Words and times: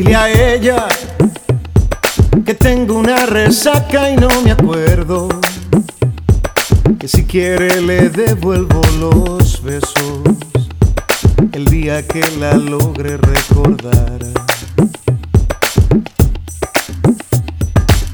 Dile 0.00 0.16
a 0.16 0.54
ella 0.54 0.88
que 2.46 2.54
tengo 2.54 2.94
una 2.94 3.26
resaca 3.26 4.10
y 4.10 4.16
no 4.16 4.28
me 4.42 4.50
acuerdo. 4.50 5.28
Que 6.98 7.06
si 7.06 7.26
quiere 7.26 7.82
le 7.82 8.08
devuelvo 8.08 8.80
los 8.98 9.62
besos 9.62 10.22
el 11.52 11.66
día 11.66 12.08
que 12.08 12.22
la 12.38 12.54
logre 12.54 13.18
recordar. 13.18 14.20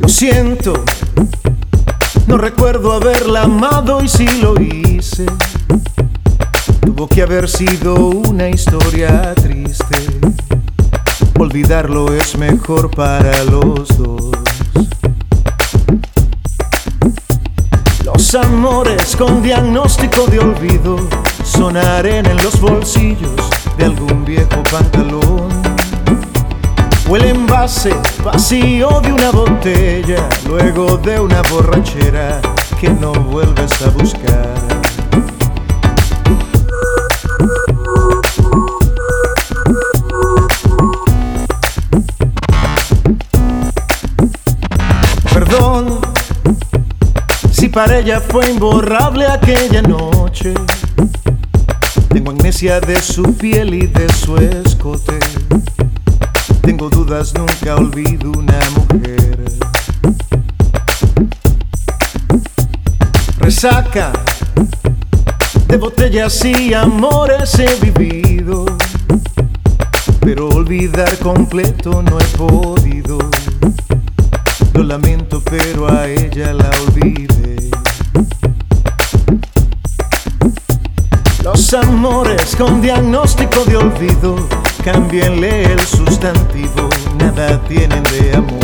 Lo 0.01 0.09
siento, 0.09 0.85
no 2.27 2.37
recuerdo 2.37 2.95
haberla 2.95 3.43
amado 3.43 4.03
y 4.03 4.09
si 4.09 4.27
lo 4.41 4.61
hice, 4.61 5.27
tuvo 6.81 7.07
que 7.07 7.23
haber 7.23 7.49
sido 7.49 7.95
una 7.95 8.49
historia 8.49 9.33
triste. 9.37 10.27
Olvidarlo 11.39 12.15
es 12.15 12.37
mejor 12.39 12.91
para 12.91 13.45
los 13.45 13.89
dos. 13.99 14.31
Los 18.05 18.35
amores 18.35 19.15
con 19.17 19.43
diagnóstico 19.43 20.27
de 20.29 20.39
olvido 20.39 20.97
son 21.45 21.77
arena 21.77 22.31
en 22.31 22.39
los 22.39 22.59
bolsillos 22.59 23.51
de 23.77 23.85
algún 23.85 24.25
viejo 24.25 24.63
pantalón. 24.71 25.49
O 27.09 27.17
el 27.17 27.25
envase 27.27 27.95
vacío 28.25 29.01
de 29.03 29.13
una 29.13 29.31
botella, 29.31 30.29
luego 30.49 30.97
de 30.97 31.21
una 31.21 31.43
borrachera 31.51 32.41
que 32.81 32.89
no 32.89 33.13
vuelves 33.13 33.83
a 33.83 33.91
buscar. 33.91 34.76
Si 47.51 47.69
para 47.69 47.99
ella 47.99 48.21
fue 48.21 48.51
imborrable 48.51 49.27
aquella 49.27 49.83
noche. 49.83 50.55
Tengo 52.09 52.31
amnesia 52.31 52.81
de 52.81 53.01
su 53.01 53.35
piel 53.35 53.75
y 53.75 53.87
de 53.87 54.13
su 54.13 54.37
escote. 54.37 55.19
Tengo 56.63 56.89
dudas, 56.89 57.35
nunca 57.35 57.77
olvido 57.77 58.31
una 58.33 58.59
mujer. 58.75 59.45
Resaca 63.39 64.13
de 65.69 65.77
botellas 65.77 66.45
y 66.45 66.75
amores 66.75 67.59
he 67.59 67.75
vivido. 67.77 68.67
Pero 70.21 70.49
olvidar 70.49 71.17
completo 71.19 72.03
no 72.03 72.19
he 72.19 72.25
podido. 72.37 73.19
Lo 74.77 74.83
lamento, 74.83 75.43
pero 75.43 75.91
a 75.91 76.07
ella 76.07 76.53
la 76.53 76.71
olvidé. 76.87 77.71
Los 81.43 81.73
amores 81.73 82.55
con 82.57 82.83
diagnóstico 82.83 83.65
de 83.65 83.79
olvido, 83.79 84.37
cámbienle 84.85 85.73
el 85.73 85.81
sustantivo, 85.81 86.91
nada 87.19 87.59
tienen 87.67 88.03
de 88.03 88.37
amor. 88.37 88.61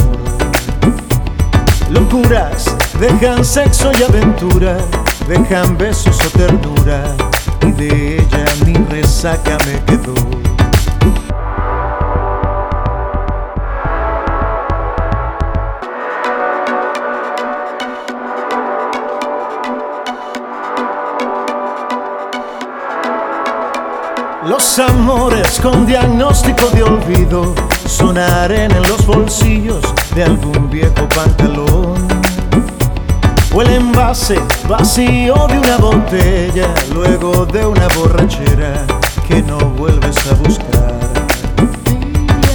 Locuras 1.89 2.77
dejan 3.01 3.43
sexo 3.43 3.91
y 3.99 4.03
aventura, 4.03 4.77
dejan 5.27 5.78
besos 5.78 6.19
o 6.27 6.28
ternura, 6.39 7.05
y 7.67 7.72
de 7.72 8.17
ella 8.17 8.45
ni 8.67 8.75
resaca 8.75 9.56
me 9.65 9.83
quedó. 9.87 10.52
Los 24.53 24.79
amores 24.81 25.59
con 25.63 25.87
diagnóstico 25.87 26.69
de 26.75 26.83
olvido 26.83 27.55
son 27.87 28.19
en 28.19 28.83
los 28.83 29.07
bolsillos 29.07 29.81
de 30.15 30.25
algún 30.25 30.69
viejo 30.69 31.09
pantalón. 31.09 32.07
O 33.55 33.63
el 33.63 33.71
envase 33.71 34.39
vacío 34.69 35.47
de 35.49 35.59
una 35.59 35.79
botella, 35.79 36.69
luego 36.93 37.47
de 37.47 37.65
una 37.65 37.89
borrachera 37.97 38.85
que 39.27 39.43
no 39.43 39.57
vuelves 39.57 40.19
a 40.27 40.35
buscar. 40.35 41.01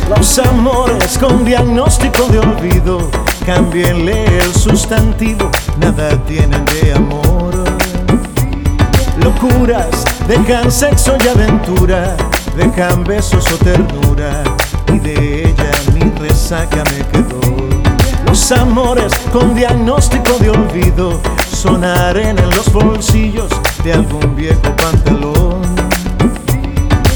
Los 0.07 0.37
amores 0.37 1.17
con 1.17 1.43
diagnóstico 1.43 2.27
de 2.27 2.37
olvido, 2.37 3.09
cámbienle 3.43 4.23
el 4.37 4.53
sustantivo, 4.53 5.49
nada 5.79 6.09
tienen 6.25 6.63
de 6.65 6.93
amor. 6.93 7.55
Locuras 9.19 10.06
dejan 10.27 10.71
sexo 10.71 11.15
y 11.23 11.27
aventura, 11.27 12.15
dejan 12.55 13.03
besos 13.03 13.45
o 13.51 13.57
ternura, 13.57 14.43
y 14.93 14.99
de 14.99 15.49
ella 15.49 15.71
ni 15.93 16.09
resaca 16.19 16.83
me 16.91 17.05
quedó. 17.07 17.39
Los 18.25 18.51
amores 18.51 19.13
con 19.31 19.55
diagnóstico 19.55 20.37
de 20.39 20.49
olvido 20.49 21.19
son 21.49 21.83
arena 21.83 22.41
en 22.43 22.49
los 22.51 22.71
bolsillos 22.71 23.49
de 23.83 23.93
algún 23.93 24.35
viejo 24.35 24.75
pantalón. 24.75 25.61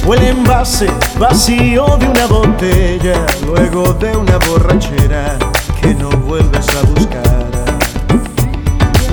O 0.08 0.14
el 0.14 0.24
envase 0.24 0.88
vacío 1.20 1.98
de 2.00 2.08
una 2.08 2.26
botella, 2.28 3.26
luego 3.46 3.94
de 3.94 4.16
una 4.16 4.38
borrachera 4.48 5.38
que 5.82 5.94
no 5.94 6.10
vuelves 6.10 6.68
a 6.76 6.82
buscar. 6.88 7.52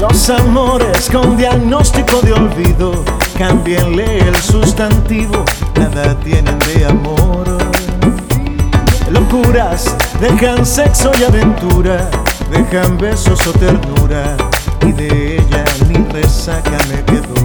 Los 0.00 0.30
amores 0.30 1.10
con 1.10 1.36
diagnóstico 1.36 2.20
de 2.22 2.32
olvido, 2.32 3.04
cámbienle 3.38 4.18
el 4.18 4.34
sustantivo, 4.34 5.44
nada 5.76 6.18
tienen 6.24 6.58
de 6.58 6.86
amor. 6.86 7.46
Locuras 9.10 9.96
dejan 10.20 10.66
sexo 10.66 11.12
y 11.20 11.22
aventura, 11.22 12.10
dejan 12.50 12.98
besos 12.98 13.46
o 13.46 13.52
ternura, 13.52 14.36
y 14.82 14.90
de 14.90 15.36
ella 15.36 15.64
ni 15.88 16.04
resaca 16.12 16.78
me 16.90 17.04
quedó. 17.04 17.37